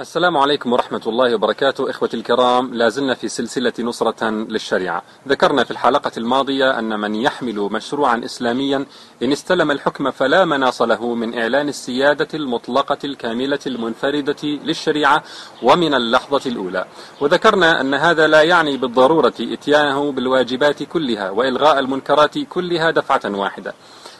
[0.00, 2.74] السلام عليكم ورحمة الله وبركاته إخوتي الكرام.
[2.74, 5.02] لازلنا في سلسلة نصرة للشريعة.
[5.28, 8.86] ذكرنا في الحلقة الماضية أن من يحمل مشروعا إسلاميا
[9.22, 15.22] إن استلم الحكم فلا مناص له من إعلان السيادة المطلقة الكاملة المنفردة للشريعة
[15.62, 16.84] ومن اللحظة الأولى.
[17.20, 23.74] وذكرنا أن هذا لا يعني بالضرورة إتيانه بالواجبات كلها وإلغاء المنكرات كلها دفعة واحدة.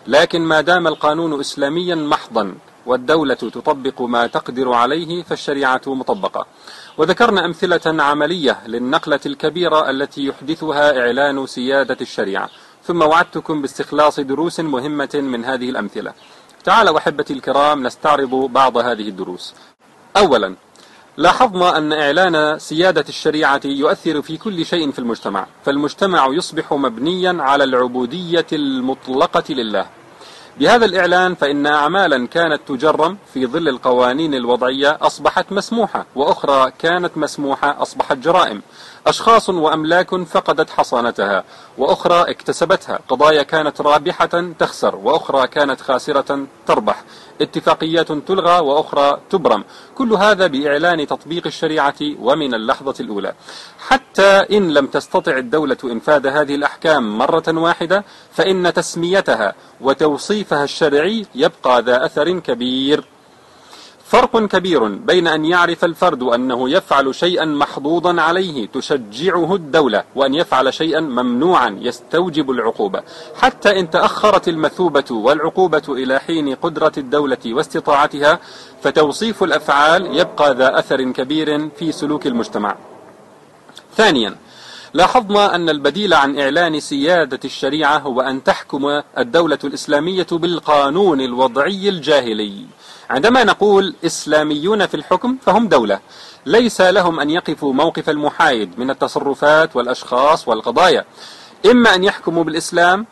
[0.07, 2.55] لكن ما دام القانون إسلاميا محضا
[2.89, 6.47] والدولة تطبق ما تقدر عليه فالشريعة مطبقة.
[6.99, 12.49] وذكرنا أمثلة عملية للنقلة الكبيرة التي يحدثها إعلان سيادة الشريعة.
[12.85, 16.13] ثم وعدتكم باستخلاص دروس مهمة من هذه الأمثلة.
[16.65, 19.55] تعالوا أحبتي الكرام نستعرض بعض هذه الدروس.
[20.17, 20.55] أولا
[21.17, 25.47] لاحظنا أن إعلان سيادة الشريعة يؤثر في كل شيء في المجتمع.
[25.65, 29.98] فالمجتمع يصبح مبنيا على العبودية المطلقة لله.
[30.59, 37.83] بهذا الإعلان فإن أعمالا كانت تجرم في ظل القوانين الوضعية أصبحت مسموحة وأخرى كانت مسموحة
[37.83, 38.63] أصبحت جرائم.
[39.07, 41.45] أشخاص وأملاك فقدت حصانتها
[41.79, 42.99] وأخرى اكتسبتها.
[43.09, 47.03] قضايا كانت رابحة تخسر وأخرى كانت خاسرة تربح.
[47.41, 49.65] اتفاقيات تلغى وأخرى تبرم.
[49.95, 53.33] كل هذا بإعلان تطبيق الشريعة ومن اللحظة الأولى.
[53.79, 59.55] حتى إن لم تستطع الدولة إنفاذ هذه الأحكام مرة واحدة فإن تسميتها
[60.49, 63.05] وتوصيفها الشرعي يبقى ذا أثر كبير.
[64.05, 70.75] فرق كبير بين أن يعرف الفرد أنه يفعل شيئا محظوظا عليه تشجعه الدولة وأن يفعل
[70.75, 73.03] شيئا ممنوعا يستوجب العقوبة.
[73.37, 78.39] حتى إن تأخرت المثوبة والعقوبة إلى حين قدرة الدولة واستطاعتها
[78.83, 82.77] فتوصيف الأفعال يبقى ذا أثر كبير في سلوك المجتمع.
[83.97, 84.37] ثانيا
[84.95, 92.67] لاحظنا أن البديل عن إعلان سيادة الشريعة هو أن تحكم الدولة الإسلامية بالقانون الوضعي الجاهلي.
[93.11, 96.01] عندما نقول إسلاميون في الحكم فهم دولة
[96.47, 101.05] ليس لهم أن يقفوا موقف المحايد من التصرفات والأشخاص والقضايا.
[101.71, 103.07] إما أن يحكموا بالإسلام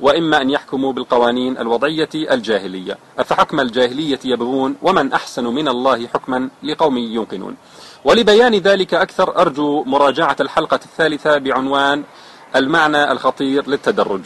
[0.00, 2.98] وإما أن يحكموا بالقوانين الوضعية الجاهلية.
[3.18, 7.56] أفحكم الجاهلية يبغون ومن أحسن من الله حكما لقوم يوقنون.
[8.04, 12.02] ولبيان ذلك أكثر أرجو مراجعة الحلقة الثالثة بعنوان
[12.56, 14.20] المعنى الخطير للتدرج.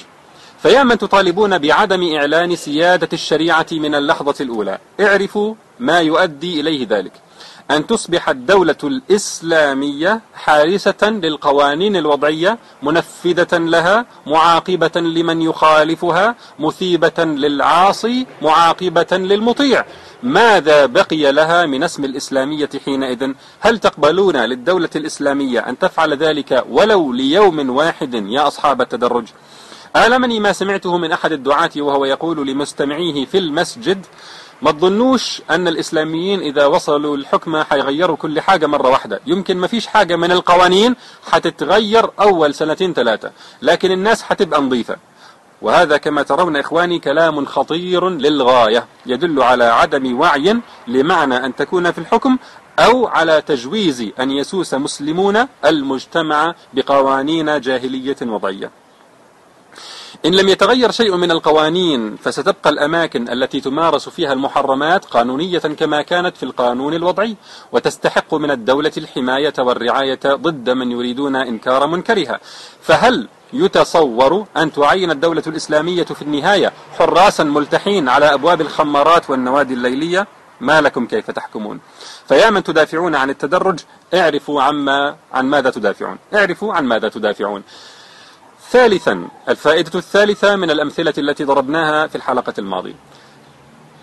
[0.62, 4.78] فيا من تطالبون بعدم إعلان سيادة الشريعة من اللحظة الأولى.
[5.00, 7.12] اعرفوا ما يؤدي إليه ذلك.
[7.70, 19.06] أن تصبح الدولة الإسلامية حارسة للقوانين الوضعية منفذة لها معاقبة لمن يخالفها مثيبة للعاصي معاقبة
[19.12, 19.84] للمطيع.
[20.22, 27.12] ماذا بقي لها من اسم الإسلامية حينئذ؟ هل تقبلون للدولة الإسلامية أن تفعل ذلك ولو
[27.12, 29.24] ليوم واحد يا أصحاب التدرج؟
[29.96, 34.06] آلمني ما سمعته من أحد الدعاة وهو يقول لمستمعيه في المسجد
[34.62, 39.20] ما تظنوش أن الإسلاميين إذا وصلوا الحكمة حيغيروا كل حاجة مرة واحدة.
[39.26, 40.96] يمكن ما فيش حاجة من القوانين
[41.30, 43.30] حتتغير أول سنتين ثلاثة
[43.62, 44.96] لكن الناس حتبقى نظيفة.
[45.62, 51.98] وهذا كما ترون إخواني كلام خطير للغاية يدل على عدم وعي لمعنى أن تكون في
[51.98, 52.38] الحكم
[52.78, 58.70] أو على تجويز أن يسوس مسلمون المجتمع بقوانين جاهلية وضعية.
[60.26, 66.36] إن لم يتغير شيء من القوانين فستبقى الأماكن التي تمارس فيها المحرمات قانونية كما كانت
[66.36, 67.36] في القانون الوضعي
[67.72, 72.40] وتستحق من الدولة الحماية والرعاية ضد من يريدون إنكار منكرها.
[72.82, 80.26] فهل يتصور أن تعين الدولة الإسلامية في النهاية حراسا ملتحين على أبواب الخمارات والنوادي الليلية؟
[80.60, 81.80] ما لكم كيف تحكمون؟
[82.28, 83.78] فيا من تدافعون عن التدرج
[84.14, 86.18] اعرفوا عما عن ماذا تدافعون.
[86.34, 87.62] اعرفوا عن ماذا تدافعون.
[88.70, 92.94] ثالثا الفائدة الثالثة من الأمثلة التي ضربناها في الحلقة الماضية.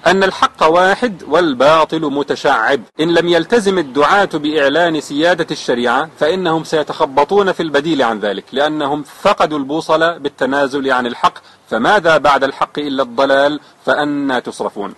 [0.08, 2.82] أن الحق واحد والباطل متشعب.
[3.00, 9.60] إن لم يلتزم الدعاة بإعلان سيادة الشريعة فإنهم سيتخبطون في البديل عن ذلك لأنهم فقدوا
[9.60, 11.34] البوصلة بالتنازل عن الحق.
[11.70, 14.94] فماذا بعد الحق إلا الضلال؟ فأنا تصرفون.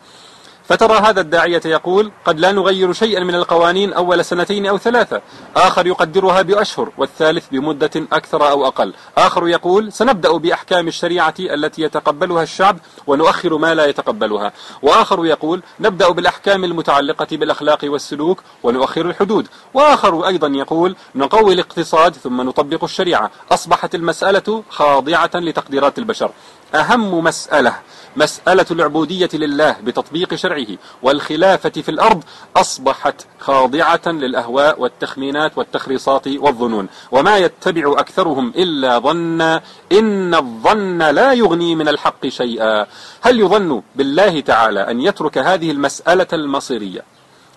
[0.70, 5.22] فترى هذا الداعية يقول قد لا نغير شيئا من القوانين أول سنتين أو ثلاثة.
[5.56, 8.94] آخر يقدرها بأشهر والثالث بمدة أكثر أو أقل.
[9.18, 12.78] آخر يقول سنبدأ بأحكام الشريعة التي يتقبلها الشعب
[13.08, 14.54] ونؤخر ما لا يتقبلها.
[14.82, 19.48] وآخر يقول نبدأ بالأحكام المتعلقة بالأخلاق والسلوك ونؤخر الحدود.
[19.74, 23.32] وآخر أيضا يقول نقوي الاقتصاد ثم نطبق الشريعة.
[23.52, 26.32] أصبحت المسألة خاضعة لتقديرات البشر.
[26.76, 27.76] أهم مسألة
[28.16, 30.68] مسألة العبودية لله بتطبيق شرعه
[31.02, 32.24] والخلافة في الأرض
[32.58, 39.62] أصبحت خاضعة للأهواء والتخمينات والتخريصات والظنون وما يتبع أكثرهم إلا ظنا
[39.92, 42.86] إن الظن لا يغني من الحق شيئا.
[43.22, 47.04] هل يظن بالله تعالى أن يترك هذه المسألة المصيرية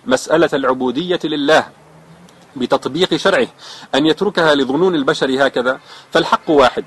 [0.05, 1.67] مسألة العبودية لله
[2.55, 3.47] بتطبيق شرعه
[3.95, 5.79] أن يتركها لظنون البشر هكذا؟
[6.11, 6.85] فالحق واحد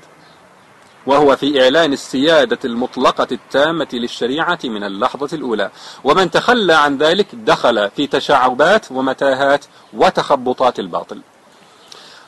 [1.07, 5.71] وهو في إعلان السيادة المطلقة التامة للشريعة من اللحظة الأولى.
[6.03, 11.21] ومن تخلى عن ذلك دخل في تشعبات ومتاهات وتخبطات الباطل.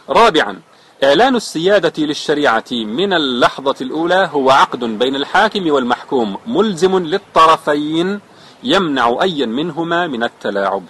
[0.09, 0.59] رابعا
[1.03, 8.19] إعلان السيادة للشريعة من اللحظة الأولى هو عقد بين الحاكم والمحكوم ملزم للطرفين
[8.63, 10.83] يمنع أيا منهما من التلاعب.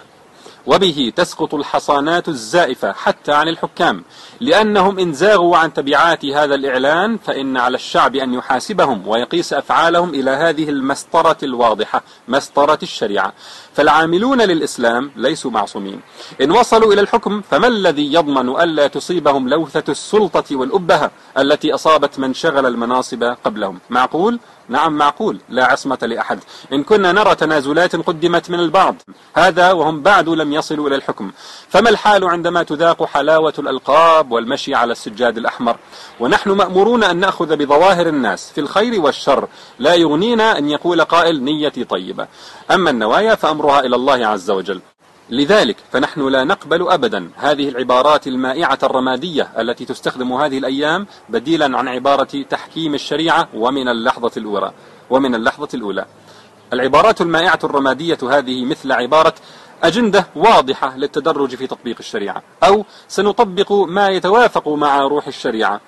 [0.66, 4.04] وبه تسقط الحصانات الزائفة حتى عن الحكام.
[4.40, 10.30] لأنهم إن زاغوا عن تبعات هذا الإعلان فإن على الشعب أن يحاسبهم ويقيس أفعالهم إلى
[10.30, 13.32] هذه المسطرة الواضحة مسطرة الشريعة.
[13.74, 16.00] فالعاملون للإسلام ليسوا معصومين.
[16.40, 22.34] إن وصلوا إلى الحكم فما الذي يضمن ألا تصيبهم لوثة السلطة والأبهة التي أصابت من
[22.34, 24.38] شغل المناصب قبلهم؟ معقول؟
[24.68, 25.40] نعم معقول.
[25.48, 26.38] لا عصمة لأحد.
[26.72, 28.96] إن كنا نرى تنازلات قدمت من البعض
[29.34, 31.30] هذا وهم بعد لم يصلوا إلى الحكم.
[31.68, 35.76] فما الحال عندما تذاق حلاوة الألقاب والمشي على السجاد الأحمر؟
[36.20, 39.48] ونحن مأمورون أن نأخذ بظواهر الناس في الخير والشر.
[39.78, 42.26] لا يغنينا أن يقول قائل نيتي طيبة.
[42.70, 44.80] أما النوايا فأمرها إلى الله عز وجل.
[45.30, 51.88] لذلك فنحن لا نقبل أبدا هذه العبارات المائعة الرمادية التي تستخدم هذه الأيام بديلا عن
[51.88, 54.72] عبارة تحكيم الشريعة ومن اللحظة الأولى
[55.10, 56.06] ومن اللحظة الأولى.
[56.72, 59.34] العبارات المائعة الرمادية هذه مثل عبارة
[59.82, 65.80] أجندة واضحة للتدرج في تطبيق الشريعة أو سنطبق ما يتوافق مع روح الشريعة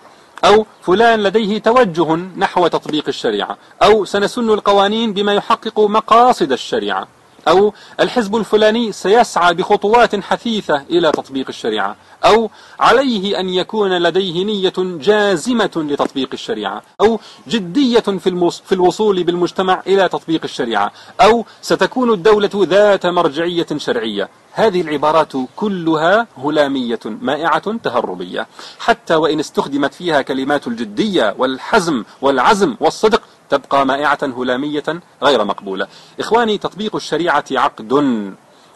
[0.45, 7.09] أو فلان لديه توجه نحو تطبيق الشريعة أو سنسن القوانين بما يحقق مقاصد الشريعة.
[7.49, 12.51] أو الحزب الفلاني سيسعى بخطوات حثيثة إلى تطبيق الشريعة أو
[12.81, 20.09] عليه أن يكون لديه نية جازمة لتطبيق الشريعة أو جدية في, في الوصول بالمجتمع إلى
[20.09, 24.29] تطبيق الشريعة أو ستكون الدولة ذات مرجعية شرعية.
[24.53, 28.47] هذه العبارات كلها هلامية مائعة تهربية.
[28.79, 34.89] حتى وإن استخدمت فيها كلمات الجدية والحزم والعزم والصدق تبقى مائعة هلامية
[35.23, 35.87] غير مقبولة.
[36.21, 37.93] إخواني تطبيق الشريعة عقد.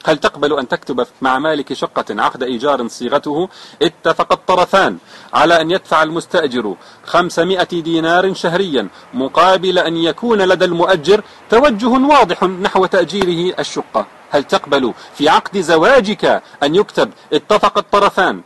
[0.07, 3.49] هل تقبل أن تكتب مع مالك شقة عقد إيجار صيغته؟
[3.83, 4.99] اتفق الطرفان
[5.35, 11.21] على أن يدفع المستأجر خمسمائة دينار شهريا مقابل أن يكون لدى المؤجر
[11.51, 14.07] توجه واضح نحو تأجيره الشقة.
[14.31, 18.43] هل تقبل في عقد زواجك أن يكتب؟ اتفق الطرفان.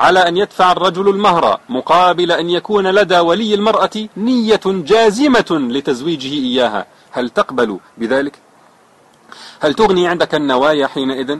[0.00, 6.86] على أن يدفع الرجل المهر مقابل أن يكون لدى ولي المرأة نية جازمة لتزويجه إياها
[7.10, 8.38] هل تقبل بذلك؟
[9.60, 11.38] هل تغني عندك النوايا حينئذ؟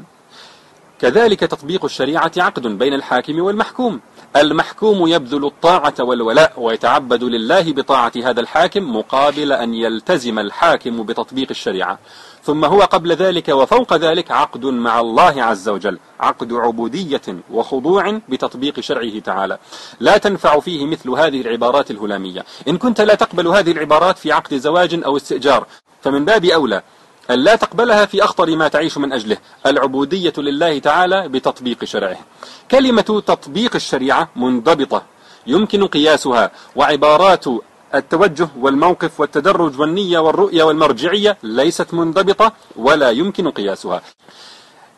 [1.01, 4.01] كذلك تطبيق الشريعة عقد بين الحاكم والمحكوم
[4.37, 11.99] المحكوم يبذل الطاعة والولاء ويتعبد لله بطاعة هذا الحاكم مقابل أن يلتزم الحاكم بتطبيق الشريعة
[12.45, 15.99] ثم هو قبل ذلك وفوق ذلك عقد مع الله عز وجل.
[16.21, 19.59] عقد عبودية وخضوع بتطبيق شرعه تعالى.
[20.01, 22.45] لا تنفع فيه مثل هذه العبارات الهلامية.
[22.69, 25.67] إن كنت لا تقبل هذه العبارات في عقد زواج أو استئجار
[26.03, 26.83] فمن باب أولى
[27.31, 32.19] أن لا تقبلها في أخطر ما تعيش من أجله العبودية لله تعالى بتطبيق شرعه.
[32.71, 35.03] كلمة تطبيق الشريعة منضبطة
[35.47, 37.45] يمكن قياسها وعبارات
[37.95, 44.03] التوجه والموقف والتدرج والنية والرؤية والمرجعية ليست منضبطة ولا يمكن قياسها.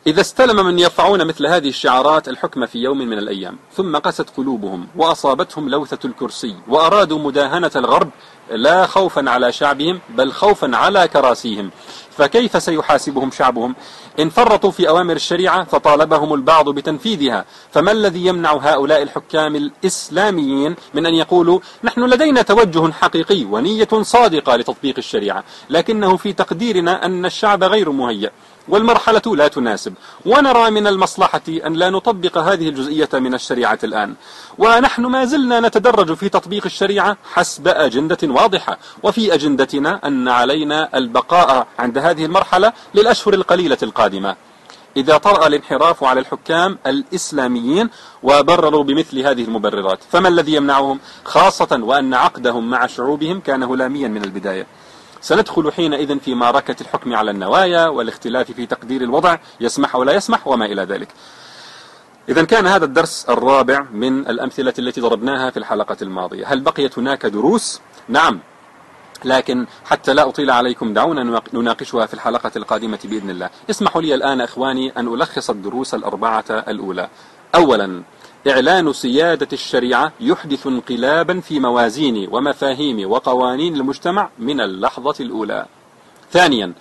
[0.07, 4.87] إذا استلم من يرفعون مثل هذه الشعارات الحكم في يوم من الأيام ثم قست قلوبهم
[4.95, 8.09] وأصابتهم لوثة الكرسي وأرادوا مداهنة الغرب
[8.55, 11.71] لا خوفا على شعبهم بل خوفا على كراسيهم.
[12.17, 13.75] فكيف سيحاسبهم شعبهم؟
[14.19, 17.45] إن فرطوا في أوامر الشريعة فطالبهم البعض بتنفيذها.
[17.71, 24.55] فما الذي يمنع هؤلاء الحكام الإسلاميين من أن يقولوا نحن لدينا توجه حقيقي ونية صادقة
[24.55, 28.31] لتطبيق الشريعة لكنه في تقديرنا أن الشعب غير مهيأ
[28.67, 29.93] والمرحلة لا تناسب.
[30.25, 34.15] ونرى من المصلحة أن لا نطبق هذه الجزئية من الشريعة الآن.
[34.57, 38.77] ونحن ما زلنا نتدرج في تطبيق الشريعة حسب أجندة واضحة.
[39.03, 44.35] وفي أجندتنا أن علينا البقاء عند هذه المرحلة للأشهر القليلة القادمة.
[44.97, 47.89] إذا طرأ الانحراف على الحكام الإسلاميين
[48.23, 54.23] وبرروا بمثل هذه المبررات فما الذي يمنعهم؟ خاصة وأن عقدهم مع شعوبهم كان هلاميا من
[54.23, 54.67] البداية.
[55.21, 60.65] سندخل حينئذ في معركة الحكم على النوايا والاختلاف في تقدير الوضع يسمح ولا يسمح وما
[60.65, 61.07] إلى ذلك.
[62.29, 66.47] إذا كان هذا الدرس الرابع من الأمثلة التي ضربناها في الحلقة الماضية.
[66.47, 68.39] هل بقيت هناك دروس؟ نعم.
[69.25, 73.49] لكن حتى لا أطيل عليكم دعونا نناقشها في الحلقة القادمة بإذن الله.
[73.69, 77.09] اسمحوا لي الآن إخواني أن ألخص الدروس الأربعة الأولى.
[77.55, 78.03] أولا
[78.47, 85.65] إعلان سيادة الشريعة يحدث انقلابا في موازين ومفاهيم وقوانين المجتمع من اللحظة الأولى.
[86.31, 86.73] ثانيا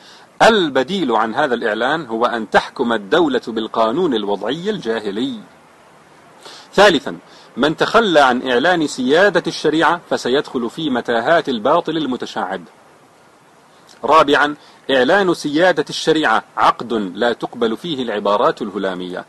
[0.48, 5.40] البديل عن هذا الإعلان هو أن تحكم الدولة بالقانون الوضعي الجاهلي.
[6.74, 7.18] ثالثا
[7.56, 12.64] من تخلى عن إعلان سيادة الشريعة فسيدخل في متاهات الباطل المتشعب.
[14.04, 14.56] رابعا
[14.90, 19.24] إعلان سيادة الشريعة عقد لا تقبل فيه العبارات الهلامية.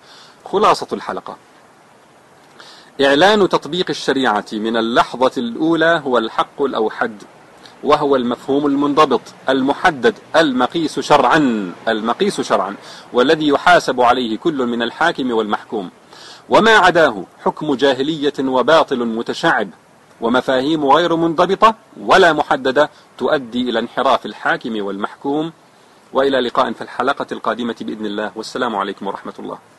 [0.45, 1.37] خلاصة الحلقة.
[3.01, 7.23] إعلان تطبيق الشريعة من اللحظة الأولى هو الحق الأوحد.
[7.83, 12.75] وهو المفهوم المنضبط المحدد المقيس شرعا المقيس شرعا
[13.13, 15.89] والذي يحاسب عليه كل من الحاكم والمحكوم.
[16.49, 19.69] وما عداه حكم جاهلية وباطل متشعب
[20.21, 25.51] ومفاهيم غير منضبطة ولا محددة تؤدي إلى انحراف الحاكم والمحكوم.
[26.13, 28.31] وإلى لقاء في الحلقة القادمة بإذن الله.
[28.35, 29.72] والسلام عليكم ورحمة الله.